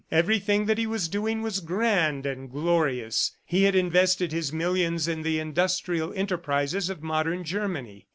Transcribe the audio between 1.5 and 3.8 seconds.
grand and glorious. He had